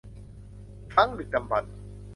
[0.93, 1.73] ครั้งดึกดำบรรพ์